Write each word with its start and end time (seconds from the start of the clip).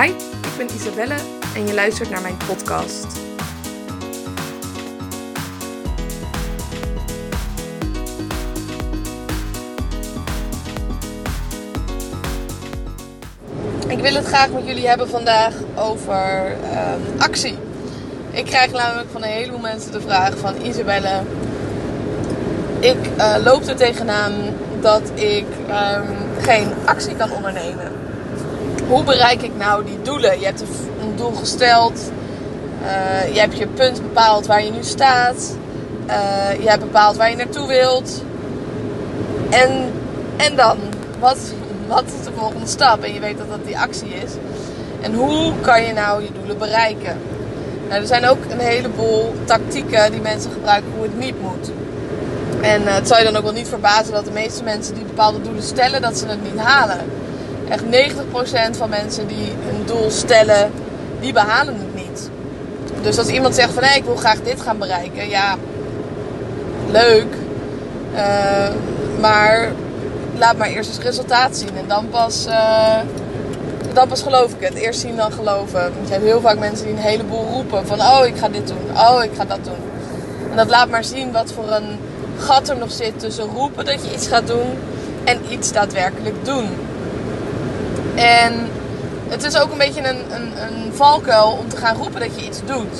Hi, 0.00 0.08
ik 0.08 0.56
ben 0.56 0.66
Isabelle 0.74 1.14
en 1.54 1.66
je 1.66 1.74
luistert 1.74 2.10
naar 2.10 2.22
mijn 2.22 2.36
podcast. 2.46 3.06
Ik 13.88 13.98
wil 13.98 14.14
het 14.14 14.24
graag 14.24 14.50
met 14.50 14.66
jullie 14.66 14.88
hebben 14.88 15.08
vandaag 15.08 15.54
over 15.74 16.56
ehm, 16.62 17.00
actie. 17.18 17.58
Ik 18.30 18.44
krijg 18.44 18.72
namelijk 18.72 19.10
van 19.10 19.22
een 19.22 19.30
heleboel 19.30 19.60
mensen 19.60 19.92
de 19.92 20.00
vraag 20.00 20.38
van 20.38 20.54
Isabelle. 20.62 21.22
Ik 22.80 23.06
uh, 23.16 23.36
loop 23.44 23.62
er 23.62 23.76
tegenaan 23.76 24.32
dat 24.80 25.10
ik 25.14 25.46
ehm, 25.68 26.12
geen 26.40 26.68
actie 26.84 27.16
kan 27.16 27.32
ondernemen. 27.32 28.03
Hoe 28.88 29.04
bereik 29.04 29.42
ik 29.42 29.56
nou 29.56 29.84
die 29.84 30.02
doelen? 30.02 30.38
Je 30.38 30.44
hebt 30.44 30.60
een 31.00 31.16
doel 31.16 31.32
gesteld. 31.32 32.10
Uh, 32.82 33.34
je 33.34 33.40
hebt 33.40 33.58
je 33.58 33.66
punt 33.66 34.02
bepaald 34.02 34.46
waar 34.46 34.64
je 34.64 34.70
nu 34.70 34.82
staat. 34.82 35.56
Uh, 36.06 36.62
je 36.62 36.68
hebt 36.68 36.80
bepaald 36.80 37.16
waar 37.16 37.30
je 37.30 37.36
naartoe 37.36 37.66
wilt. 37.66 38.22
En, 39.50 39.92
en 40.36 40.56
dan? 40.56 40.78
Wat, 41.18 41.38
wat 41.86 42.04
is 42.06 42.24
de 42.24 42.30
volgende 42.36 42.66
stap? 42.66 43.02
En 43.02 43.14
je 43.14 43.20
weet 43.20 43.38
dat 43.38 43.48
dat 43.48 43.64
die 43.64 43.78
actie 43.78 44.08
is. 44.08 44.32
En 45.00 45.14
hoe 45.14 45.52
kan 45.60 45.82
je 45.82 45.92
nou 45.92 46.22
je 46.22 46.32
doelen 46.32 46.58
bereiken? 46.58 47.18
Nou, 47.88 48.00
er 48.00 48.06
zijn 48.06 48.28
ook 48.28 48.38
een 48.48 48.58
heleboel 48.58 49.34
tactieken 49.44 50.10
die 50.10 50.20
mensen 50.20 50.50
gebruiken 50.50 50.92
hoe 50.94 51.02
het 51.02 51.18
niet 51.18 51.40
moet. 51.40 51.70
En 52.60 52.82
uh, 52.82 52.94
het 52.94 53.08
zou 53.08 53.20
je 53.20 53.26
dan 53.26 53.36
ook 53.36 53.42
wel 53.42 53.52
niet 53.52 53.68
verbazen 53.68 54.12
dat 54.12 54.24
de 54.24 54.30
meeste 54.30 54.62
mensen 54.62 54.94
die 54.94 55.04
bepaalde 55.04 55.42
doelen 55.42 55.62
stellen, 55.62 56.02
dat 56.02 56.18
ze 56.18 56.26
het 56.26 56.42
niet 56.42 56.62
halen. 56.62 56.98
Echt 57.68 57.82
90% 57.82 58.76
van 58.76 58.88
mensen 58.88 59.26
die 59.26 59.50
een 59.70 59.86
doel 59.86 60.10
stellen, 60.10 60.70
die 61.20 61.32
behalen 61.32 61.74
het 61.78 61.94
niet. 61.94 62.30
Dus 63.02 63.18
als 63.18 63.28
iemand 63.28 63.54
zegt 63.54 63.72
van 63.72 63.82
hé, 63.82 63.96
ik 63.96 64.04
wil 64.04 64.16
graag 64.16 64.40
dit 64.42 64.60
gaan 64.60 64.78
bereiken, 64.78 65.28
ja, 65.28 65.56
leuk. 66.90 67.26
Uh, 68.14 68.68
maar 69.20 69.72
laat 70.38 70.56
maar 70.56 70.68
eerst 70.68 70.92
het 70.92 71.02
resultaat 71.02 71.56
zien 71.56 71.76
en 71.76 71.88
dan 71.88 72.08
pas, 72.08 72.46
uh, 72.48 72.98
dan 73.92 74.08
pas 74.08 74.22
geloof 74.22 74.52
ik 74.52 74.60
het. 74.60 74.74
Eerst 74.74 75.00
zien 75.00 75.16
dan 75.16 75.32
geloven. 75.32 75.80
Want 75.94 76.06
je 76.06 76.12
hebt 76.12 76.24
heel 76.24 76.40
vaak 76.40 76.58
mensen 76.58 76.86
die 76.86 76.94
een 76.94 77.02
heleboel 77.02 77.46
roepen 77.52 77.86
van 77.86 78.00
oh, 78.00 78.26
ik 78.26 78.36
ga 78.36 78.48
dit 78.48 78.66
doen, 78.66 78.96
oh, 78.96 79.24
ik 79.24 79.30
ga 79.36 79.44
dat 79.44 79.64
doen. 79.64 79.90
En 80.50 80.56
dat 80.56 80.68
laat 80.68 80.90
maar 80.90 81.04
zien 81.04 81.32
wat 81.32 81.52
voor 81.52 81.70
een 81.70 81.98
gat 82.38 82.68
er 82.68 82.76
nog 82.76 82.92
zit 82.92 83.18
tussen 83.18 83.44
roepen 83.44 83.84
dat 83.84 84.04
je 84.04 84.14
iets 84.14 84.26
gaat 84.26 84.46
doen 84.46 84.78
en 85.24 85.38
iets 85.48 85.72
daadwerkelijk 85.72 86.44
doen. 86.44 86.68
En 88.14 88.68
het 89.28 89.42
is 89.42 89.58
ook 89.58 89.72
een 89.72 89.78
beetje 89.78 90.08
een, 90.08 90.34
een, 90.34 90.52
een 90.62 90.92
valkuil 90.92 91.56
om 91.60 91.68
te 91.68 91.76
gaan 91.76 91.96
roepen 91.96 92.20
dat 92.20 92.40
je 92.40 92.46
iets 92.46 92.60
doet. 92.66 92.98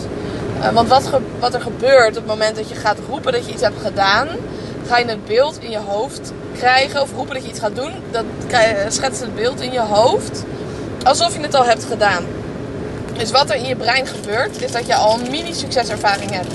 Uh, 0.58 0.68
want 0.68 0.88
wat, 0.88 1.10
wat 1.38 1.54
er 1.54 1.60
gebeurt 1.60 2.08
op 2.08 2.14
het 2.14 2.26
moment 2.26 2.56
dat 2.56 2.68
je 2.68 2.74
gaat 2.74 2.98
roepen 3.08 3.32
dat 3.32 3.46
je 3.46 3.52
iets 3.52 3.62
hebt 3.62 3.80
gedaan, 3.82 4.28
ga 4.86 4.98
je 4.98 5.04
het 5.04 5.24
beeld 5.24 5.58
in 5.60 5.70
je 5.70 5.78
hoofd 5.78 6.32
krijgen. 6.56 7.02
Of 7.02 7.12
roepen 7.14 7.34
dat 7.34 7.44
je 7.44 7.50
iets 7.50 7.60
gaat 7.60 7.76
doen, 7.76 7.92
dat 8.10 8.24
schetst 8.88 9.20
het 9.20 9.34
beeld 9.34 9.60
in 9.60 9.72
je 9.72 9.80
hoofd 9.80 10.44
alsof 11.04 11.36
je 11.36 11.40
het 11.40 11.54
al 11.54 11.64
hebt 11.64 11.84
gedaan. 11.84 12.24
Dus 13.16 13.30
wat 13.30 13.50
er 13.50 13.56
in 13.56 13.66
je 13.66 13.76
brein 13.76 14.06
gebeurt, 14.06 14.62
is 14.62 14.72
dat 14.72 14.86
je 14.86 14.94
al 14.94 15.18
een 15.18 15.30
mini-succeservaring 15.30 16.30
hebt. 16.30 16.52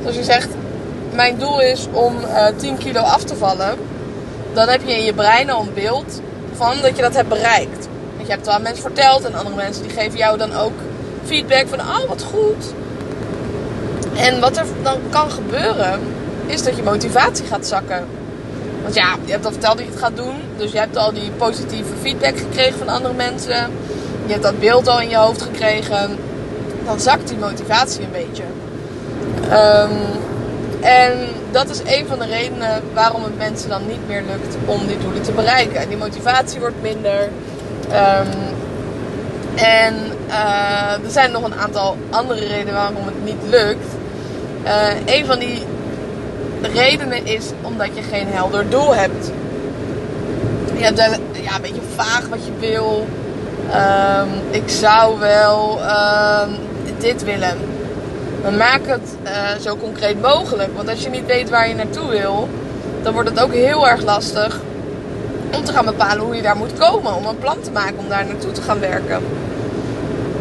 Zoals 0.00 0.16
je 0.16 0.24
zegt, 0.24 0.48
mijn 1.12 1.38
doel 1.38 1.60
is 1.60 1.86
om 1.92 2.16
uh, 2.16 2.46
10 2.56 2.78
kilo 2.78 3.00
af 3.00 3.22
te 3.22 3.36
vallen. 3.36 3.78
Dan 4.52 4.68
heb 4.68 4.80
je 4.84 4.96
in 4.96 5.04
je 5.04 5.14
brein 5.14 5.50
al 5.50 5.60
een 5.60 5.74
beeld 5.74 6.20
van 6.52 6.80
dat 6.82 6.96
je 6.96 7.02
dat 7.02 7.14
hebt 7.14 7.28
bereikt. 7.28 7.88
Je 8.26 8.32
hebt 8.32 8.46
het 8.46 8.54
aan 8.54 8.62
mensen 8.62 8.82
verteld 8.82 9.24
en 9.24 9.34
andere 9.34 9.56
mensen 9.56 9.82
die 9.82 9.92
geven 9.92 10.18
jou 10.18 10.38
dan 10.38 10.54
ook 10.54 10.72
feedback 11.24 11.66
van 11.68 11.80
oh 11.80 12.08
wat 12.08 12.22
goed. 12.22 12.74
En 14.16 14.40
wat 14.40 14.56
er 14.56 14.64
dan 14.82 14.98
kan 15.10 15.30
gebeuren 15.30 16.00
is 16.46 16.62
dat 16.62 16.76
je 16.76 16.82
motivatie 16.82 17.46
gaat 17.46 17.66
zakken. 17.66 18.06
Want 18.82 18.94
ja, 18.94 19.16
je 19.24 19.32
hebt 19.32 19.44
al 19.44 19.52
verteld 19.52 19.76
dat 19.76 19.86
je 19.86 19.92
het 19.92 20.00
gaat 20.00 20.16
doen. 20.16 20.34
Dus 20.56 20.72
je 20.72 20.78
hebt 20.78 20.96
al 20.96 21.12
die 21.12 21.30
positieve 21.30 21.92
feedback 22.02 22.38
gekregen 22.38 22.78
van 22.78 22.88
andere 22.88 23.14
mensen. 23.14 23.70
Je 24.26 24.32
hebt 24.32 24.42
dat 24.42 24.58
beeld 24.58 24.88
al 24.88 25.00
in 25.00 25.08
je 25.08 25.16
hoofd 25.16 25.42
gekregen. 25.42 26.18
Dan 26.84 27.00
zakt 27.00 27.28
die 27.28 27.38
motivatie 27.38 28.02
een 28.02 28.12
beetje. 28.12 28.42
Um, 29.50 29.98
en 30.80 31.12
dat 31.50 31.70
is 31.70 31.80
een 31.84 32.06
van 32.06 32.18
de 32.18 32.26
redenen 32.26 32.82
waarom 32.94 33.22
het 33.22 33.38
mensen 33.38 33.68
dan 33.68 33.86
niet 33.86 34.08
meer 34.08 34.22
lukt 34.26 34.56
om 34.64 34.86
die 34.86 34.98
doelen 34.98 35.22
te 35.22 35.32
bereiken. 35.32 35.80
En 35.80 35.88
die 35.88 35.96
motivatie 35.96 36.60
wordt 36.60 36.82
minder. 36.82 37.30
Um, 37.92 38.54
en 39.56 39.94
uh, 40.28 41.04
er 41.04 41.10
zijn 41.10 41.32
nog 41.32 41.42
een 41.42 41.54
aantal 41.54 41.96
andere 42.10 42.46
redenen 42.46 42.74
waarom 42.74 43.04
het 43.04 43.24
niet 43.24 43.42
lukt. 43.50 43.86
Uh, 44.64 45.16
een 45.16 45.26
van 45.26 45.38
die 45.38 45.62
redenen 46.62 47.26
is 47.26 47.44
omdat 47.62 47.88
je 47.94 48.02
geen 48.02 48.26
helder 48.28 48.68
doel 48.68 48.94
hebt. 48.94 49.30
Je 50.76 50.84
hebt 50.84 50.96
wel, 50.96 51.10
ja, 51.42 51.54
een 51.54 51.62
beetje 51.62 51.80
vaag 51.94 52.28
wat 52.28 52.38
je 52.44 52.52
wil. 52.60 53.06
Um, 53.74 54.28
ik 54.50 54.68
zou 54.68 55.18
wel 55.18 55.78
um, 55.80 56.56
dit 56.98 57.24
willen. 57.24 57.56
Maar 58.42 58.52
maak 58.52 58.80
het 58.86 59.16
uh, 59.24 59.30
zo 59.60 59.76
concreet 59.76 60.22
mogelijk. 60.22 60.68
Want 60.76 60.88
als 60.88 61.02
je 61.02 61.10
niet 61.10 61.26
weet 61.26 61.50
waar 61.50 61.68
je 61.68 61.74
naartoe 61.74 62.08
wil, 62.08 62.48
dan 63.02 63.12
wordt 63.12 63.28
het 63.28 63.40
ook 63.40 63.52
heel 63.52 63.88
erg 63.88 64.02
lastig 64.02 64.60
om 65.54 65.64
te 65.64 65.72
gaan 65.72 65.84
bepalen 65.84 66.24
hoe 66.24 66.34
je 66.34 66.42
daar 66.42 66.56
moet 66.56 66.78
komen. 66.78 67.14
Om 67.14 67.26
een 67.26 67.38
plan 67.38 67.60
te 67.60 67.70
maken 67.70 67.98
om 67.98 68.08
daar 68.08 68.26
naartoe 68.26 68.52
te 68.52 68.62
gaan 68.62 68.80
werken. 68.80 69.22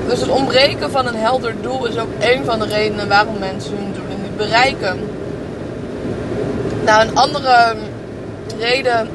Dus 0.08 0.20
het 0.20 0.30
ontbreken 0.30 0.92
van 0.92 1.08
een 1.08 1.16
helder 1.16 1.54
doel 1.62 1.86
is 1.86 1.98
ook 1.98 2.10
een 2.20 2.46
van 2.46 2.60
de 2.60 2.66
redenen 2.66 3.08
waarom 3.08 3.40
mensen 3.40 3.78
hun 3.78 3.94
doelen 3.94 4.22
niet 4.22 4.38
bereiken. 4.38 5.00
Nou, 6.84 7.08
een 7.08 7.16
andere 7.16 7.76
reden 8.60 9.10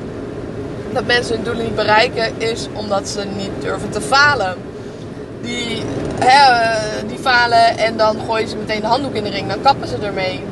dat 0.92 1.06
mensen 1.06 1.34
hun 1.34 1.44
doelen 1.44 1.64
niet 1.64 1.74
bereiken 1.74 2.32
is 2.38 2.68
omdat 2.72 3.08
ze 3.08 3.24
niet 3.36 3.50
durven 3.60 3.90
te 3.90 4.00
falen. 4.00 4.56
Die, 5.40 5.82
hè, 6.18 6.76
die 7.06 7.18
falen 7.18 7.78
en 7.78 7.96
dan 7.96 8.16
gooien 8.26 8.48
ze 8.48 8.56
meteen 8.56 8.80
de 8.80 8.86
handdoek 8.86 9.14
in 9.14 9.24
de 9.24 9.30
ring, 9.30 9.48
dan 9.48 9.60
kappen 9.62 9.88
ze 9.88 9.96
ermee. 10.02 10.44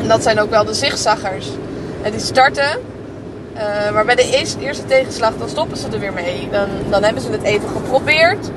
En 0.00 0.08
dat 0.08 0.22
zijn 0.22 0.40
ook 0.40 0.50
wel 0.50 0.64
de 0.64 0.74
zigzaggers. 0.74 1.46
En 2.02 2.10
die 2.10 2.20
starten, 2.20 2.78
uh, 3.54 3.90
maar 3.92 4.04
bij 4.04 4.14
de 4.14 4.30
eerste, 4.60 4.84
tegenslag 4.86 5.32
dan 5.38 5.48
stoppen 5.48 5.76
ze 5.76 5.88
er 5.92 5.98
weer 5.98 6.12
mee. 6.12 6.48
Dan, 6.50 6.68
dan 6.90 7.02
hebben 7.02 7.22
ze 7.22 7.30
het 7.30 7.42
even 7.42 7.68
geprobeerd. 7.68 8.50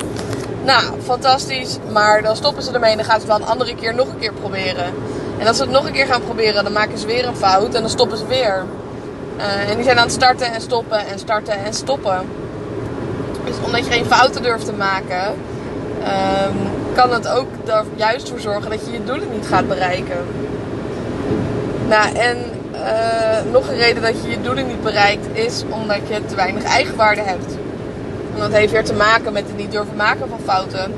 Nou, 0.63 0.83
fantastisch. 1.03 1.77
Maar 1.91 2.21
dan 2.21 2.35
stoppen 2.35 2.63
ze 2.63 2.71
ermee 2.71 2.91
en 2.91 2.97
dan 2.97 3.05
gaan 3.05 3.21
ze 3.21 3.27
wel 3.27 3.35
een 3.35 3.45
andere 3.45 3.75
keer 3.75 3.95
nog 3.95 4.07
een 4.07 4.19
keer 4.19 4.33
proberen. 4.33 4.93
En 5.37 5.47
als 5.47 5.57
ze 5.57 5.63
het 5.63 5.71
nog 5.71 5.85
een 5.85 5.93
keer 5.93 6.07
gaan 6.07 6.23
proberen, 6.23 6.63
dan 6.63 6.73
maken 6.73 6.97
ze 6.97 7.05
weer 7.05 7.27
een 7.27 7.35
fout 7.35 7.73
en 7.73 7.81
dan 7.81 7.89
stoppen 7.89 8.17
ze 8.17 8.25
weer. 8.27 8.65
Uh, 9.37 9.69
en 9.69 9.75
die 9.75 9.83
zijn 9.83 9.97
aan 9.97 10.03
het 10.03 10.13
starten 10.13 10.53
en 10.53 10.61
stoppen 10.61 11.07
en 11.07 11.19
starten 11.19 11.53
en 11.65 11.73
stoppen. 11.73 12.29
Dus 13.45 13.55
omdat 13.65 13.85
je 13.85 13.91
geen 13.91 14.05
fouten 14.05 14.43
durft 14.43 14.65
te 14.65 14.73
maken, 14.73 15.23
um, 15.27 16.55
kan 16.95 17.13
het 17.13 17.27
ook 17.27 17.47
er 17.65 17.85
juist 17.95 18.29
voor 18.29 18.39
zorgen 18.39 18.69
dat 18.69 18.85
je 18.85 18.91
je 18.91 19.03
doelen 19.03 19.31
niet 19.31 19.47
gaat 19.47 19.67
bereiken. 19.67 20.25
Nou, 21.87 22.15
en 22.15 22.37
uh, 22.83 23.51
nog 23.51 23.67
een 23.67 23.77
reden 23.77 24.01
dat 24.01 24.23
je 24.23 24.29
je 24.29 24.41
doelen 24.41 24.67
niet 24.67 24.81
bereikt 24.81 25.27
is 25.33 25.63
omdat 25.69 25.99
je 26.07 26.25
te 26.25 26.35
weinig 26.35 26.63
eigenwaarde 26.63 27.21
hebt. 27.21 27.53
En 28.33 28.39
dat 28.39 28.51
heeft 28.51 28.71
weer 28.71 28.83
te 28.83 28.93
maken 28.93 29.33
met 29.33 29.43
het 29.47 29.57
niet 29.57 29.71
durven 29.71 29.95
maken 29.95 30.29
van 30.29 30.39
fouten. 30.43 30.93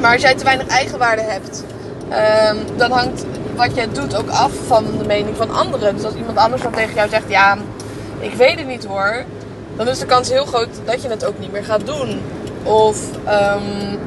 Maar 0.00 0.12
als 0.12 0.22
jij 0.22 0.34
te 0.34 0.44
weinig 0.44 0.66
eigenwaarde 0.66 1.22
hebt, 1.22 1.64
um, 2.50 2.76
dan 2.76 2.90
hangt 2.90 3.24
wat 3.56 3.74
jij 3.74 3.88
doet 3.92 4.16
ook 4.16 4.28
af 4.28 4.52
van 4.66 4.84
de 4.98 5.04
mening 5.04 5.36
van 5.36 5.50
anderen. 5.50 5.94
Dus 5.94 6.04
als 6.04 6.14
iemand 6.14 6.38
anders 6.38 6.62
dan 6.62 6.72
tegen 6.72 6.94
jou 6.94 7.08
zegt, 7.08 7.28
ja, 7.28 7.56
ik 8.18 8.34
weet 8.34 8.58
het 8.58 8.66
niet 8.66 8.84
hoor, 8.84 9.24
dan 9.76 9.88
is 9.88 9.98
de 9.98 10.06
kans 10.06 10.28
heel 10.28 10.44
groot 10.44 10.68
dat 10.84 11.02
je 11.02 11.08
het 11.08 11.24
ook 11.24 11.38
niet 11.38 11.52
meer 11.52 11.64
gaat 11.64 11.86
doen. 11.86 12.20
Of 12.62 12.98
um, 13.28 13.98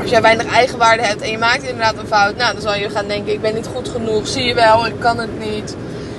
als 0.00 0.10
jij 0.10 0.22
weinig 0.22 0.46
eigenwaarde 0.46 1.02
hebt 1.02 1.20
en 1.20 1.30
je 1.30 1.38
maakt 1.38 1.62
inderdaad 1.62 1.98
een 1.98 2.06
fout, 2.06 2.36
nou, 2.36 2.52
dan 2.52 2.62
zal 2.62 2.74
je 2.74 2.90
gaan 2.90 3.08
denken, 3.08 3.32
ik 3.32 3.40
ben 3.40 3.54
niet 3.54 3.68
goed 3.74 3.88
genoeg, 3.88 4.28
zie 4.28 4.44
je 4.44 4.54
wel, 4.54 4.86
ik 4.86 4.98
kan 4.98 5.18
het 5.18 5.38
niet. 5.38 5.76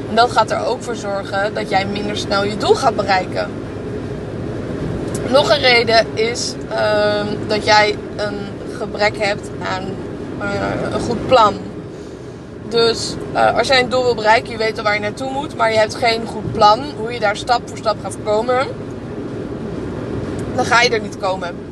En 0.09 0.15
dat 0.15 0.31
gaat 0.31 0.51
er 0.51 0.65
ook 0.65 0.83
voor 0.83 0.95
zorgen 0.95 1.53
dat 1.53 1.69
jij 1.69 1.85
minder 1.85 2.17
snel 2.17 2.43
je 2.43 2.57
doel 2.57 2.75
gaat 2.75 2.95
bereiken. 2.95 3.49
Nog 5.29 5.49
een 5.49 5.59
reden 5.59 6.05
is 6.13 6.53
um, 6.53 7.47
dat 7.47 7.65
jij 7.65 7.97
een 8.15 8.37
gebrek 8.77 9.17
hebt 9.17 9.49
aan 9.73 9.83
uh, 10.41 10.91
een 10.93 10.99
goed 10.99 11.27
plan. 11.27 11.55
Dus 12.69 13.15
uh, 13.33 13.57
als 13.57 13.67
jij 13.67 13.79
een 13.79 13.89
doel 13.89 14.03
wil 14.03 14.15
bereiken, 14.15 14.51
je 14.51 14.57
weet 14.57 14.77
al 14.77 14.83
waar 14.83 14.93
je 14.93 14.99
naartoe 14.99 15.31
moet, 15.31 15.55
maar 15.55 15.71
je 15.71 15.77
hebt 15.77 15.95
geen 15.95 16.25
goed 16.25 16.51
plan 16.51 16.79
hoe 16.97 17.13
je 17.13 17.19
daar 17.19 17.37
stap 17.37 17.61
voor 17.65 17.77
stap 17.77 17.97
gaat 18.03 18.17
komen, 18.23 18.67
dan 20.55 20.65
ga 20.65 20.81
je 20.81 20.89
er 20.89 21.01
niet 21.01 21.17
komen. 21.17 21.66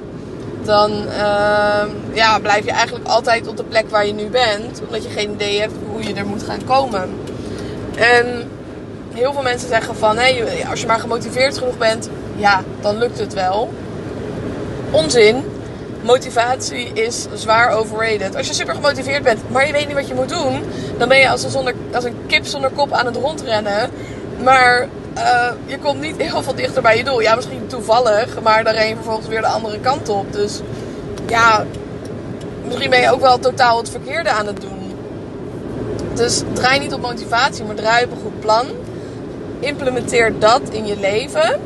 Dan 0.65 0.91
uh, 0.91 1.83
ja, 2.13 2.39
blijf 2.39 2.65
je 2.65 2.71
eigenlijk 2.71 3.07
altijd 3.07 3.47
op 3.47 3.57
de 3.57 3.63
plek 3.63 3.89
waar 3.89 4.05
je 4.05 4.13
nu 4.13 4.27
bent, 4.27 4.81
omdat 4.85 5.03
je 5.03 5.09
geen 5.09 5.31
idee 5.31 5.59
hebt 5.59 5.73
hoe 5.91 6.03
je 6.03 6.13
er 6.13 6.25
moet 6.25 6.43
gaan 6.43 6.63
komen. 6.65 7.09
En 7.95 8.49
heel 9.13 9.33
veel 9.33 9.41
mensen 9.41 9.69
zeggen 9.69 9.95
van, 9.95 10.17
hé, 10.17 10.45
als 10.69 10.81
je 10.81 10.87
maar 10.87 10.99
gemotiveerd 10.99 11.57
genoeg 11.57 11.77
bent, 11.77 12.09
ja, 12.35 12.63
dan 12.81 12.97
lukt 12.97 13.19
het 13.19 13.33
wel. 13.33 13.73
Onzin. 14.91 15.43
Motivatie 16.01 16.93
is 16.93 17.25
zwaar 17.33 17.71
overrated. 17.71 18.35
Als 18.35 18.47
je 18.47 18.53
super 18.53 18.75
gemotiveerd 18.75 19.23
bent, 19.23 19.39
maar 19.51 19.67
je 19.67 19.71
weet 19.71 19.87
niet 19.87 19.95
wat 19.95 20.07
je 20.07 20.13
moet 20.13 20.29
doen, 20.29 20.63
dan 20.97 21.07
ben 21.07 21.17
je 21.17 21.29
als 21.29 21.43
een, 21.43 21.49
zonder, 21.49 21.73
als 21.93 22.03
een 22.03 22.15
kip 22.27 22.45
zonder 22.45 22.69
kop 22.69 22.91
aan 22.91 23.05
het 23.05 23.15
rondrennen. 23.15 23.89
Maar 24.43 24.87
uh, 25.17 25.51
je 25.65 25.79
komt 25.79 26.01
niet 26.01 26.15
heel 26.17 26.43
veel 26.43 26.55
dichter 26.55 26.81
bij 26.81 26.97
je 26.97 27.03
doel. 27.03 27.21
Ja, 27.21 27.35
misschien 27.35 27.67
toevallig, 27.67 28.41
maar 28.41 28.63
dan 28.63 28.73
ren 28.73 28.87
je 28.87 28.95
vervolgens 28.95 29.27
weer 29.27 29.41
de 29.41 29.47
andere 29.47 29.79
kant 29.79 30.09
op. 30.09 30.33
Dus 30.33 30.61
ja, 31.27 31.65
misschien 32.65 32.89
ben 32.89 33.01
je 33.01 33.11
ook 33.11 33.21
wel 33.21 33.39
totaal 33.39 33.77
het 33.77 33.89
verkeerde 33.89 34.29
aan 34.29 34.47
het 34.47 34.61
doen. 34.61 34.93
Dus 36.13 36.41
draai 36.53 36.79
niet 36.79 36.93
op 36.93 37.01
motivatie, 37.01 37.63
maar 37.65 37.75
draai 37.75 38.05
op 38.05 38.11
een 38.11 38.21
goed 38.21 38.39
plan. 38.39 38.65
Implementeer 39.59 40.39
dat 40.39 40.61
in 40.71 40.85
je 40.85 40.99
leven, 40.99 41.59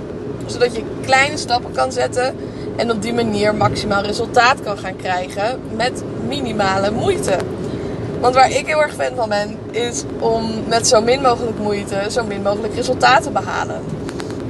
zodat 0.45 0.75
je 0.75 0.83
kleine 1.01 1.37
stappen 1.37 1.71
kan 1.71 1.91
zetten 1.91 2.35
en 2.75 2.91
op 2.91 3.01
die 3.01 3.13
manier 3.13 3.55
maximaal 3.55 4.03
resultaat 4.03 4.61
kan 4.63 4.77
gaan 4.77 4.95
krijgen 4.95 5.59
met 5.75 6.03
minimale 6.27 6.91
moeite. 6.91 7.37
Want 8.19 8.35
waar 8.35 8.51
ik 8.51 8.65
heel 8.65 8.81
erg 8.81 8.93
fan 8.93 9.15
van 9.15 9.29
ben, 9.29 9.57
is 9.71 10.03
om 10.19 10.51
met 10.67 10.87
zo 10.87 11.01
min 11.01 11.21
mogelijk 11.21 11.59
moeite 11.59 12.05
zo 12.09 12.23
min 12.23 12.41
mogelijk 12.41 12.75
resultaat 12.75 13.23
te 13.23 13.31
behalen. 13.31 13.81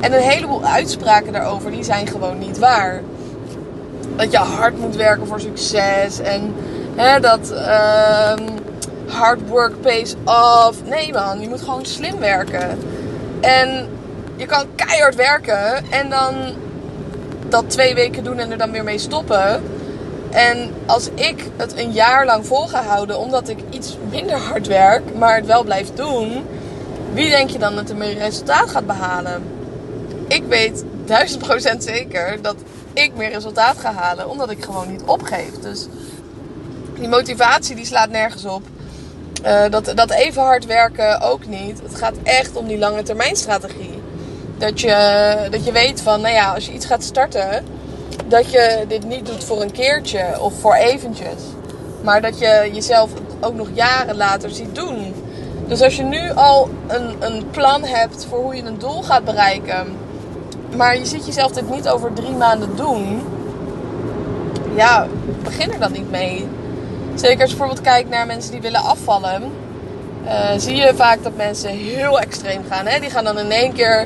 En 0.02 0.14
een 0.14 0.22
heleboel 0.22 0.64
uitspraken 0.64 1.34
daarover, 1.34 1.72
die 1.72 1.84
zijn 1.84 2.08
gewoon 2.08 2.38
niet 2.38 2.60
waar. 2.60 3.02
Dat 4.16 4.32
je 4.32 4.38
hard 4.38 4.80
moet 4.80 4.96
werken 4.96 5.28
voor 5.28 5.40
succes 5.40 6.20
en 6.20 6.54
hè, 6.96 7.20
dat 7.20 7.52
uh, 7.52 8.34
hard 9.08 9.40
work 9.48 9.82
pays 9.82 10.16
off. 10.26 10.84
Nee 10.86 11.14
man, 11.14 11.40
je 11.40 11.50
moet 11.50 11.62
gewoon 11.62 11.86
slim 11.86 12.20
werken. 12.20 12.80
En 13.42 13.88
je 14.36 14.46
kan 14.46 14.66
keihard 14.76 15.16
werken 15.16 15.92
en 15.92 16.10
dan 16.10 16.34
dat 17.50 17.70
twee 17.70 17.96
weken 17.96 18.24
doen 18.24 18.40
en 18.40 18.52
er 18.52 18.58
dan 18.58 18.72
weer 18.72 18.84
mee 18.84 18.98
stoppen. 18.98 19.64
En 20.32 20.74
als 20.86 21.10
ik 21.14 21.46
het 21.58 21.78
een 21.78 21.92
jaar 21.92 22.26
lang 22.26 22.46
vol 22.46 22.68
ga 22.68 22.84
houden 22.84 23.20
omdat 23.20 23.50
ik 23.50 23.60
iets 23.70 23.98
minder 24.10 24.38
hard 24.38 24.68
werk, 24.68 25.16
maar 25.16 25.36
het 25.36 25.46
wel 25.46 25.64
blijf 25.64 25.94
doen, 25.94 26.46
wie 27.14 27.30
denk 27.30 27.50
je 27.50 27.60
dan 27.60 27.76
dat 27.76 27.90
er 27.90 27.96
meer 27.96 28.18
resultaat 28.18 28.70
gaat 28.70 28.86
behalen? 28.86 29.44
Ik 30.28 30.44
weet 30.48 30.84
duizend 31.06 31.44
procent 31.44 31.84
zeker 31.84 32.42
dat 32.42 32.56
ik 32.94 33.16
meer 33.16 33.32
resultaat 33.32 33.78
ga 33.78 33.94
halen 33.94 34.30
omdat 34.30 34.50
ik 34.50 34.64
gewoon 34.64 34.92
niet 34.92 35.04
opgeef. 35.06 35.52
Dus 35.62 35.88
die 37.00 37.08
motivatie 37.08 37.76
die 37.76 37.86
slaat 37.86 38.10
nergens 38.10 38.46
op. 38.46 38.62
Uh, 39.46 39.70
dat, 39.70 39.92
dat 39.96 40.12
even 40.12 40.42
hard 40.42 40.66
werken 40.66 41.22
ook 41.22 41.46
niet. 41.46 41.82
Het 41.84 41.96
gaat 41.96 42.16
echt 42.24 42.56
om 42.56 42.68
die 42.68 42.78
lange 42.78 43.04
termijn 43.04 43.36
strategie. 43.36 44.02
Dat 44.58 44.82
je, 44.82 45.48
dat 45.52 45.66
je 45.66 45.72
weet 45.72 46.02
van, 46.02 46.22
nou 46.22 46.34
ja, 46.34 46.54
als 46.54 46.66
je 46.66 46.74
iets 46.74 46.86
gaat 46.86 47.04
starten, 47.04 47.66
dat 48.28 48.52
je 48.52 48.86
dit 48.88 49.06
niet 49.06 49.26
doet 49.26 49.44
voor 49.44 49.62
een 49.62 49.72
keertje 49.72 50.42
of 50.42 50.54
voor 50.60 50.74
eventjes. 50.74 51.42
Maar 52.02 52.22
dat 52.22 52.40
je 52.40 52.70
jezelf 52.74 53.12
ook 53.40 53.54
nog 53.54 53.68
jaren 53.74 54.16
later 54.16 54.50
ziet 54.50 54.76
doen. 54.76 55.14
Dus 55.68 55.82
als 55.82 55.96
je 55.96 56.04
nu 56.04 56.32
al 56.36 56.70
een, 56.88 57.16
een 57.20 57.50
plan 57.50 57.84
hebt 57.84 58.26
voor 58.30 58.40
hoe 58.40 58.56
je 58.56 58.64
een 58.64 58.80
doel 58.80 59.02
gaat 59.04 59.26
bereiken, 59.26 59.88
maar 60.76 60.98
je 60.98 61.06
ziet 61.06 61.26
jezelf 61.26 61.52
dit 61.52 61.70
niet 61.70 61.90
over 61.90 62.14
drie 62.14 62.36
maanden 62.36 62.76
doen, 62.76 63.22
ja, 64.76 65.08
begin 65.44 65.72
er 65.72 65.80
dan 65.80 65.92
niet 65.92 66.12
mee. 66.12 66.48
Zeker 67.16 67.42
als 67.42 67.50
je 67.52 67.58
bijvoorbeeld 67.58 67.88
kijkt 67.88 68.10
naar 68.10 68.26
mensen 68.26 68.52
die 68.52 68.62
willen 68.62 68.82
afvallen, 68.82 69.52
uh, 70.26 70.32
zie 70.58 70.76
je 70.76 70.92
vaak 70.96 71.24
dat 71.24 71.36
mensen 71.36 71.70
heel 71.70 72.20
extreem 72.20 72.62
gaan. 72.70 72.86
Hè? 72.86 73.00
Die 73.00 73.10
gaan 73.10 73.24
dan 73.24 73.40
in 73.40 73.52
één 73.52 73.74
keer 73.74 74.06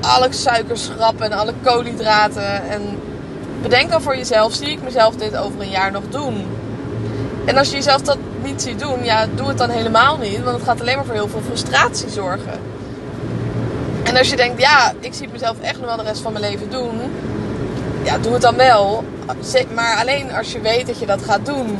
alle 0.00 0.26
suikers 0.30 0.84
schrappen 0.84 1.26
en 1.26 1.38
alle 1.38 1.54
koolhydraten. 1.62 2.70
En 2.70 2.82
bedenk 3.62 3.90
dan 3.90 4.02
voor 4.02 4.16
jezelf, 4.16 4.54
zie 4.54 4.70
ik 4.70 4.82
mezelf 4.82 5.14
dit 5.16 5.36
over 5.36 5.60
een 5.60 5.70
jaar 5.70 5.92
nog 5.92 6.02
doen? 6.08 6.46
En 7.44 7.56
als 7.56 7.68
je 7.68 7.76
jezelf 7.76 8.00
dat 8.00 8.18
niet 8.42 8.62
ziet 8.62 8.78
doen, 8.78 9.04
ja, 9.04 9.26
doe 9.34 9.48
het 9.48 9.58
dan 9.58 9.70
helemaal 9.70 10.18
niet. 10.18 10.42
Want 10.42 10.56
het 10.56 10.66
gaat 10.66 10.80
alleen 10.80 10.96
maar 10.96 11.04
voor 11.04 11.14
heel 11.14 11.28
veel 11.28 11.42
frustratie 11.46 12.10
zorgen. 12.10 12.60
En 14.02 14.16
als 14.16 14.30
je 14.30 14.36
denkt, 14.36 14.60
ja, 14.60 14.92
ik 15.00 15.14
zie 15.14 15.28
mezelf 15.32 15.60
echt 15.60 15.76
nog 15.76 15.86
wel 15.86 15.96
de 15.96 16.02
rest 16.02 16.20
van 16.20 16.32
mijn 16.32 16.44
leven 16.44 16.70
doen. 16.70 17.00
Ja, 18.02 18.18
doe 18.18 18.32
het 18.32 18.42
dan 18.42 18.56
wel. 18.56 19.04
Maar 19.74 19.98
alleen 20.00 20.32
als 20.32 20.52
je 20.52 20.60
weet 20.60 20.86
dat 20.86 20.98
je 20.98 21.06
dat 21.06 21.22
gaat 21.22 21.46
doen. 21.46 21.78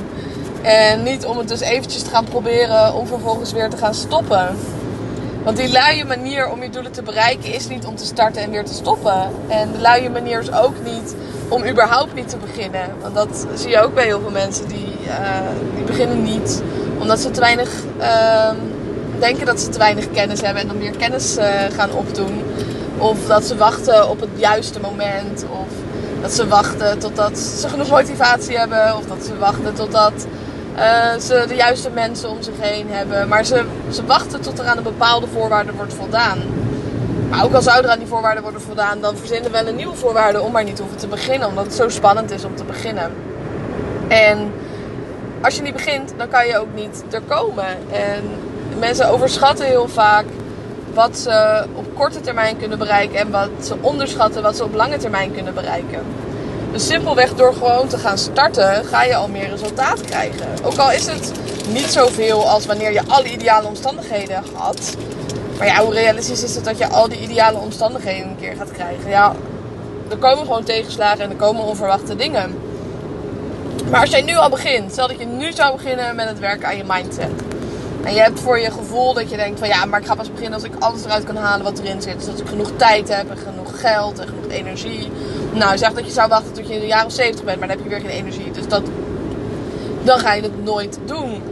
En 0.63 1.03
niet 1.03 1.25
om 1.25 1.39
het 1.39 1.49
dus 1.49 1.61
eventjes 1.61 2.03
te 2.03 2.11
gaan 2.11 2.25
proberen 2.25 2.95
om 2.95 3.07
vervolgens 3.07 3.53
weer 3.53 3.71
te 3.71 3.77
gaan 3.77 3.95
stoppen. 3.95 4.57
Want 5.45 5.57
die 5.57 5.73
luie 5.73 6.05
manier 6.05 6.51
om 6.51 6.63
je 6.63 6.71
doelen 6.71 6.93
te 6.93 7.03
bereiken 7.03 7.55
is 7.55 7.69
niet 7.69 7.85
om 7.85 7.97
te 7.97 8.05
starten 8.05 8.43
en 8.43 8.51
weer 8.51 8.65
te 8.65 8.75
stoppen. 8.75 9.31
En 9.49 9.73
de 9.73 9.81
luie 9.81 10.11
manier 10.11 10.41
is 10.41 10.53
ook 10.53 10.75
niet 10.85 11.15
om 11.49 11.67
überhaupt 11.67 12.15
niet 12.15 12.29
te 12.29 12.37
beginnen. 12.37 12.91
Want 13.01 13.15
dat 13.15 13.47
zie 13.55 13.71
je 13.71 13.81
ook 13.81 13.95
bij 13.95 14.05
heel 14.05 14.21
veel 14.21 14.31
mensen 14.31 14.69
die, 14.69 14.97
uh, 15.07 15.15
die 15.75 15.85
beginnen 15.85 16.23
niet 16.23 16.63
omdat 16.99 17.21
ze 17.21 17.31
te 17.31 17.41
weinig 17.41 17.71
uh, 17.99 18.51
denken 19.19 19.47
dat 19.47 19.61
ze 19.61 19.69
te 19.69 19.79
weinig 19.79 20.11
kennis 20.11 20.41
hebben 20.41 20.63
en 20.63 20.69
dan 20.69 20.79
meer 20.79 20.97
kennis 20.97 21.37
uh, 21.37 21.45
gaan 21.77 21.93
opdoen. 21.93 22.43
Of 22.99 23.27
dat 23.27 23.45
ze 23.45 23.57
wachten 23.57 24.09
op 24.09 24.21
het 24.21 24.31
juiste 24.37 24.81
moment. 24.81 25.45
Of 25.51 25.69
dat 26.21 26.33
ze 26.33 26.49
wachten 26.49 26.99
totdat 26.99 27.39
ze 27.39 27.69
genoeg 27.69 27.91
motivatie 27.91 28.59
hebben. 28.59 28.97
Of 28.97 29.07
dat 29.07 29.25
ze 29.25 29.39
wachten 29.39 29.75
totdat 29.75 30.27
uh, 30.77 31.21
ze 31.21 31.45
de 31.49 31.55
juiste 31.55 31.91
mensen 31.91 32.31
om 32.31 32.43
zich 32.43 32.55
heen 32.61 32.87
hebben. 32.91 33.29
Maar 33.29 33.45
ze, 33.45 33.65
ze 33.91 34.07
wachten 34.07 34.41
tot 34.41 34.59
er 34.59 34.67
aan 34.67 34.77
een 34.77 34.83
bepaalde 34.83 35.27
voorwaarde 35.27 35.73
wordt 35.73 35.95
voldaan. 35.95 36.39
Maar 37.31 37.45
ook 37.45 37.53
al 37.53 37.63
zou 37.63 37.85
er 37.85 37.91
aan 37.91 37.99
die 37.99 38.09
voorwaarden 38.09 38.43
worden 38.43 38.61
voldaan, 38.61 39.01
dan 39.01 39.17
verzinnen 39.17 39.51
we 39.51 39.59
wel 39.59 39.67
een 39.67 39.77
nieuwe 39.77 39.97
voorwaarde 39.97 40.41
om 40.41 40.53
maar 40.53 40.65
niet 40.65 40.79
hoeven 40.79 40.99
te 40.99 41.07
beginnen. 41.07 41.49
Omdat 41.49 41.65
het 41.65 41.75
zo 41.75 41.89
spannend 41.89 42.31
is 42.31 42.45
om 42.45 42.57
te 42.57 42.65
beginnen. 42.65 43.13
En 44.09 44.53
als 45.43 45.57
je 45.57 45.63
niet 45.63 45.73
begint, 45.73 46.15
dan 46.17 46.29
kan 46.29 46.47
je 46.47 46.59
ook 46.59 46.75
niet 46.75 47.05
er 47.11 47.21
komen. 47.21 47.67
En 47.93 48.23
mensen 48.79 49.09
overschatten 49.09 49.67
heel 49.67 49.89
vaak 49.89 50.25
wat 50.95 51.19
ze 51.19 51.65
op 51.75 51.95
korte 51.95 52.21
termijn 52.21 52.57
kunnen 52.57 52.79
bereiken 52.79 53.19
en 53.19 53.31
wat 53.31 53.51
ze 53.61 53.75
onderschatten 53.81 54.43
wat 54.43 54.57
ze 54.57 54.65
op 54.65 54.75
lange 54.75 54.97
termijn 54.97 55.33
kunnen 55.33 55.55
bereiken. 55.55 56.03
Dus 56.73 56.87
simpelweg 56.87 57.35
door 57.35 57.55
gewoon 57.55 57.89
te 57.89 57.99
gaan 57.99 58.19
starten, 58.19 58.85
ga 58.85 59.03
je 59.03 59.15
al 59.15 59.29
meer 59.29 59.49
resultaat 59.49 60.01
krijgen. 60.01 60.47
Ook 60.63 60.77
al 60.77 60.93
is 60.93 61.07
het 61.07 61.33
niet 61.69 61.93
zoveel 61.93 62.49
als 62.49 62.67
wanneer 62.67 62.93
je 62.93 63.03
alle 63.09 63.31
ideale 63.31 63.67
omstandigheden 63.67 64.43
had. 64.53 64.97
Maar 65.59 65.67
ja, 65.67 65.83
hoe 65.85 65.93
realistisch 65.93 66.43
is 66.43 66.55
het 66.55 66.65
dat 66.65 66.79
je 66.79 66.89
al 66.89 67.09
die 67.09 67.21
ideale 67.21 67.59
omstandigheden 67.59 68.29
een 68.29 68.37
keer 68.41 68.57
gaat 68.57 68.73
krijgen? 68.73 69.11
Ja, 69.11 69.35
er 70.11 70.17
komen 70.17 70.45
gewoon 70.45 70.65
tegenslagen 70.65 71.25
en 71.25 71.31
er 71.31 71.37
komen 71.37 71.65
onverwachte 71.65 72.17
dingen. 72.17 72.59
Maar 73.91 74.01
als 74.01 74.11
jij 74.11 74.23
nu 74.23 74.37
al 74.37 74.49
begint, 74.49 74.93
stel 74.93 75.09
dat 75.09 75.19
je 75.19 75.27
nu 75.27 75.53
zou 75.53 75.77
beginnen 75.77 76.17
met 76.17 76.29
het 76.29 76.39
werken 76.39 76.69
aan 76.69 76.77
je 76.77 76.85
mindset. 76.87 77.31
En 78.05 78.15
je 78.15 78.21
hebt 78.21 78.41
voor 78.41 78.59
je 78.59 78.71
gevoel 78.71 79.15
dat 79.15 79.31
je 79.31 79.37
denkt 79.37 79.59
van 79.59 79.69
ja, 79.69 79.85
maar 79.85 80.01
ik 80.01 80.07
ga 80.07 80.15
pas 80.15 80.31
beginnen 80.31 80.55
als 80.55 80.63
ik 80.63 80.73
alles 80.79 81.05
eruit 81.05 81.25
kan 81.25 81.37
halen 81.37 81.65
wat 81.65 81.79
erin 81.79 82.03
zit. 82.03 82.17
Dus 82.17 82.27
dat 82.27 82.41
ik 82.41 82.49
genoeg 82.49 82.71
tijd 82.77 83.09
heb 83.09 83.31
en 83.31 83.37
genoeg 83.37 83.81
geld 83.81 84.19
en 84.19 84.29
genoeg 84.29 84.49
energie. 84.49 85.11
Nou, 85.53 85.79
zeg 85.79 85.93
dat 85.93 86.05
je 86.05 86.11
zou 86.11 86.29
wachten 86.29 86.53
tot 86.53 86.69
je 86.69 86.75
in 86.75 86.81
de 86.81 86.87
jaren 86.87 87.11
70 87.11 87.45
bent, 87.45 87.59
maar 87.59 87.69
dan 87.69 87.77
heb 87.77 87.87
je 87.87 87.93
weer 87.93 88.01
geen 88.01 88.19
energie. 88.19 88.51
Dus 88.51 88.69
dat, 88.69 88.83
dan 90.03 90.19
ga 90.19 90.33
je 90.33 90.43
het 90.43 90.65
nooit 90.65 90.99
doen. 91.05 91.43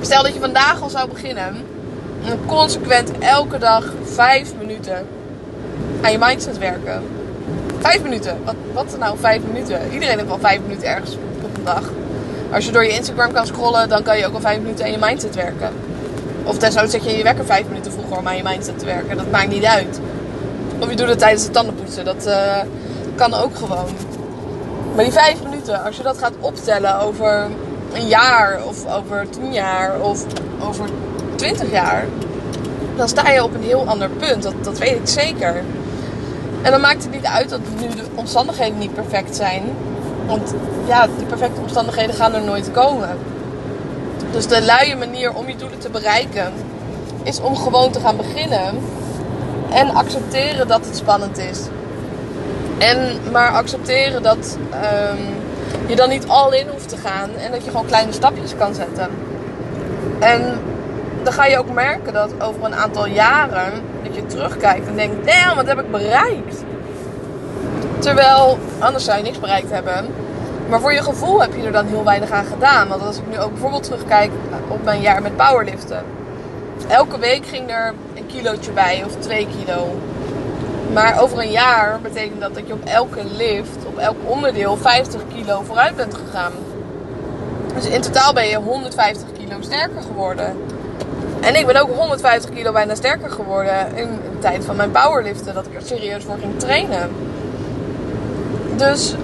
Stel 0.00 0.22
dat 0.22 0.34
je 0.34 0.40
vandaag 0.40 0.82
al 0.82 0.90
zou 0.90 1.08
beginnen 1.08 1.54
en 2.24 2.38
consequent 2.46 3.18
elke 3.18 3.58
dag 3.58 3.92
5 4.04 4.52
minuten 4.58 5.06
aan 6.02 6.12
je 6.12 6.18
mindset 6.18 6.58
werken. 6.58 7.02
5 7.78 8.02
minuten. 8.02 8.38
Wat, 8.44 8.54
wat 8.72 8.96
nou 8.98 9.18
5 9.18 9.42
minuten? 9.52 9.80
Iedereen 9.92 10.16
heeft 10.16 10.28
wel 10.28 10.38
5 10.38 10.60
minuten 10.60 10.88
ergens 10.88 11.16
op 11.42 11.56
een 11.56 11.64
dag. 11.64 11.90
Als 12.56 12.64
je 12.64 12.72
door 12.72 12.84
je 12.84 12.90
Instagram 12.90 13.32
kan 13.32 13.46
scrollen, 13.46 13.88
dan 13.88 14.02
kan 14.02 14.18
je 14.18 14.26
ook 14.26 14.34
al 14.34 14.40
5 14.40 14.58
minuten 14.60 14.84
aan 14.84 14.90
je 14.90 14.98
mindset 15.00 15.34
werken. 15.34 15.70
Of 16.44 16.58
desnoods 16.58 16.90
zet 16.90 17.04
je 17.04 17.16
je 17.16 17.22
wekker 17.22 17.44
5 17.44 17.66
minuten 17.66 17.92
vroeger 17.92 18.18
om 18.18 18.26
aan 18.26 18.36
je 18.36 18.42
mindset 18.42 18.78
te 18.78 18.84
werken. 18.84 19.16
Dat 19.16 19.30
maakt 19.30 19.48
niet 19.48 19.64
uit. 19.64 20.00
Of 20.78 20.90
je 20.90 20.96
doet 20.96 21.08
het 21.08 21.18
tijdens 21.18 21.42
het 21.42 21.52
tandenpoetsen. 21.52 22.04
Dat 22.04 22.26
uh, 22.26 22.58
kan 23.14 23.34
ook 23.34 23.56
gewoon. 23.56 23.88
Maar 24.94 25.04
die 25.04 25.12
5 25.12 25.42
minuten, 25.42 25.84
als 25.84 25.96
je 25.96 26.02
dat 26.02 26.18
gaat 26.18 26.32
optellen 26.40 27.00
over 27.00 27.46
een 27.92 28.06
jaar 28.06 28.64
of 28.64 28.86
over 28.86 29.26
10 29.30 29.52
jaar 29.52 30.00
of 30.00 30.24
over 30.60 30.88
20 31.34 31.70
jaar, 31.70 32.04
dan 32.96 33.08
sta 33.08 33.30
je 33.30 33.42
op 33.42 33.54
een 33.54 33.62
heel 33.62 33.84
ander 33.86 34.08
punt. 34.08 34.42
Dat, 34.42 34.54
dat 34.62 34.78
weet 34.78 34.96
ik 34.96 35.08
zeker. 35.08 35.62
En 36.62 36.70
dan 36.70 36.80
maakt 36.80 37.02
het 37.02 37.12
niet 37.12 37.24
uit 37.26 37.48
dat 37.48 37.60
nu 37.80 37.88
de 37.88 38.04
omstandigheden 38.14 38.78
niet 38.78 38.94
perfect 38.94 39.36
zijn. 39.36 39.62
Want 40.26 40.54
ja, 40.86 41.06
die 41.16 41.26
perfecte 41.26 41.60
omstandigheden 41.60 42.14
gaan 42.14 42.34
er 42.34 42.42
nooit 42.42 42.70
komen. 42.72 43.18
Dus 44.32 44.46
de 44.46 44.62
luie 44.62 44.96
manier 44.96 45.34
om 45.34 45.48
je 45.48 45.56
doelen 45.56 45.78
te 45.78 45.90
bereiken 45.90 46.52
is 47.22 47.40
om 47.40 47.56
gewoon 47.56 47.90
te 47.90 48.00
gaan 48.00 48.16
beginnen. 48.16 48.78
En 49.70 49.90
accepteren 49.90 50.68
dat 50.68 50.84
het 50.86 50.96
spannend 50.96 51.38
is. 51.38 51.60
En 52.78 53.18
maar 53.32 53.50
accepteren 53.50 54.22
dat 54.22 54.58
um, 54.72 55.18
je 55.86 55.96
dan 55.96 56.08
niet 56.08 56.26
al 56.26 56.52
in 56.52 56.68
hoeft 56.68 56.88
te 56.88 56.96
gaan. 56.96 57.30
En 57.36 57.50
dat 57.50 57.64
je 57.64 57.70
gewoon 57.70 57.86
kleine 57.86 58.12
stapjes 58.12 58.56
kan 58.56 58.74
zetten. 58.74 59.08
En 60.18 60.60
dan 61.22 61.32
ga 61.32 61.46
je 61.46 61.58
ook 61.58 61.72
merken 61.72 62.12
dat 62.12 62.42
over 62.42 62.64
een 62.64 62.74
aantal 62.74 63.06
jaren 63.06 63.72
dat 64.02 64.14
je 64.14 64.26
terugkijkt 64.26 64.86
en 64.86 64.96
denkt, 64.96 65.26
damn, 65.26 65.56
wat 65.56 65.66
heb 65.66 65.80
ik 65.80 65.90
bereikt? 65.90 66.64
Terwijl 67.98 68.58
anders 68.78 69.04
zou 69.04 69.16
je 69.16 69.22
niks 69.22 69.40
bereikt 69.40 69.70
hebben. 69.70 70.06
Maar 70.68 70.80
voor 70.80 70.92
je 70.92 71.02
gevoel 71.02 71.40
heb 71.40 71.54
je 71.54 71.62
er 71.62 71.72
dan 71.72 71.86
heel 71.86 72.04
weinig 72.04 72.30
aan 72.30 72.44
gedaan. 72.44 72.88
Want 72.88 73.02
als 73.02 73.16
ik 73.16 73.28
nu 73.30 73.38
ook 73.38 73.50
bijvoorbeeld 73.50 73.82
terugkijk 73.82 74.30
op 74.68 74.84
mijn 74.84 75.00
jaar 75.00 75.22
met 75.22 75.36
powerliften. 75.36 76.04
Elke 76.88 77.18
week 77.18 77.46
ging 77.46 77.70
er 77.70 77.94
een 78.14 78.26
kilootje 78.26 78.72
bij 78.72 79.02
of 79.06 79.12
twee 79.18 79.48
kilo. 79.58 79.96
Maar 80.92 81.20
over 81.20 81.38
een 81.38 81.50
jaar 81.50 82.00
betekent 82.02 82.40
dat 82.40 82.54
dat 82.54 82.66
je 82.66 82.72
op 82.72 82.84
elke 82.84 83.24
lift, 83.36 83.86
op 83.86 83.98
elk 83.98 84.16
onderdeel 84.24 84.76
50 84.76 85.20
kilo 85.34 85.62
vooruit 85.62 85.96
bent 85.96 86.14
gegaan. 86.14 86.52
Dus 87.74 87.86
in 87.86 88.00
totaal 88.00 88.32
ben 88.32 88.46
je 88.46 88.56
150 88.56 89.28
kilo 89.38 89.56
sterker 89.60 90.02
geworden. 90.02 90.56
En 91.40 91.54
ik 91.54 91.66
ben 91.66 91.76
ook 91.76 91.90
150 91.96 92.50
kilo 92.50 92.72
bijna 92.72 92.94
sterker 92.94 93.30
geworden 93.30 93.96
in 93.96 94.08
de 94.08 94.38
tijd 94.38 94.64
van 94.64 94.76
mijn 94.76 94.90
powerliften. 94.90 95.54
Dat 95.54 95.66
ik 95.66 95.74
er 95.74 95.82
serieus 95.82 96.24
voor 96.24 96.36
ging 96.38 96.58
trainen. 96.58 97.10
Dus 98.76 99.14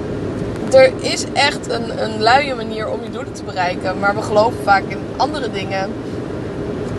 er 0.72 0.92
is 1.00 1.24
echt 1.32 1.70
een, 1.70 2.02
een 2.02 2.22
luie 2.22 2.54
manier 2.54 2.88
om 2.88 3.02
je 3.02 3.10
doelen 3.10 3.32
te 3.32 3.44
bereiken. 3.44 3.98
Maar 3.98 4.14
we 4.14 4.22
geloven 4.22 4.62
vaak 4.62 4.82
in 4.88 4.98
andere 5.16 5.50
dingen. 5.50 5.90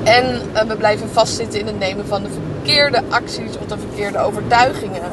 En 0.04 0.42
uh, 0.54 0.62
we 0.62 0.76
blijven 0.76 1.10
vastzitten 1.10 1.60
in 1.60 1.68
het 1.68 1.80
nemen 1.80 2.08
van 2.08 2.24
de 2.24 2.30
verkeerde 2.30 3.02
acties 3.10 3.58
of 3.60 3.66
de 3.66 3.78
verkeerde 3.78 4.18
overtuigingen. 4.18 5.12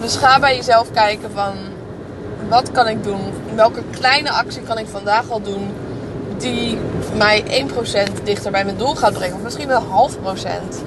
Dus 0.00 0.16
ga 0.16 0.38
bij 0.38 0.56
jezelf 0.56 0.90
kijken 0.90 1.30
van 1.34 1.52
wat 2.48 2.70
kan 2.70 2.88
ik 2.88 3.04
doen? 3.04 3.20
Welke 3.54 3.82
kleine 3.90 4.30
actie 4.30 4.62
kan 4.62 4.78
ik 4.78 4.86
vandaag 4.86 5.30
al 5.30 5.42
doen 5.42 5.70
die 6.38 6.78
mij 7.16 7.66
1% 8.20 8.22
dichter 8.24 8.50
bij 8.50 8.64
mijn 8.64 8.76
doel 8.76 8.94
gaat 8.94 9.12
brengen? 9.12 9.36
Of 9.36 9.42
misschien 9.42 9.68
wel 9.68 9.82
half 9.82 10.20
procent. 10.20 10.82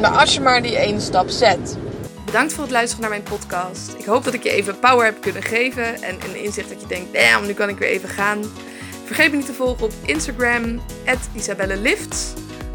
Maar 0.00 0.10
als 0.10 0.34
je 0.34 0.40
maar 0.40 0.62
die 0.62 0.76
ene 0.76 1.00
stap 1.00 1.28
zet. 1.30 1.76
Bedankt 2.28 2.52
voor 2.52 2.62
het 2.62 2.72
luisteren 2.72 3.00
naar 3.00 3.10
mijn 3.10 3.22
podcast. 3.22 3.94
Ik 3.98 4.04
hoop 4.04 4.24
dat 4.24 4.34
ik 4.34 4.42
je 4.42 4.50
even 4.50 4.78
power 4.78 5.04
heb 5.04 5.20
kunnen 5.20 5.42
geven 5.42 6.02
en 6.02 6.16
een 6.24 6.42
inzicht 6.42 6.68
dat 6.68 6.80
je 6.80 6.86
denkt, 6.86 7.12
damn, 7.12 7.46
nu 7.46 7.52
kan 7.52 7.68
ik 7.68 7.78
weer 7.78 7.88
even 7.88 8.08
gaan. 8.08 8.44
Vergeet 9.04 9.30
me 9.30 9.36
niet 9.36 9.46
te 9.46 9.52
volgen 9.52 9.84
op 9.84 9.92
Instagram, 10.04 10.80
isabellelift. 11.34 12.34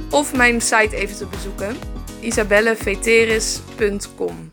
Of 0.09 0.35
mijn 0.35 0.61
site 0.61 0.95
even 0.95 1.17
te 1.17 1.25
bezoeken, 1.25 1.77
isabelleveteris.com. 2.19 4.52